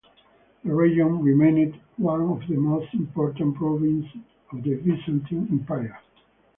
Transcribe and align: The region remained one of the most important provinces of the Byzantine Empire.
The 0.63 0.73
region 0.73 1.21
remained 1.21 1.79
one 1.97 2.21
of 2.21 2.39
the 2.49 2.55
most 2.55 2.91
important 2.95 3.53
provinces 3.55 4.17
of 4.51 4.63
the 4.63 4.73
Byzantine 4.77 5.47
Empire. 5.51 5.99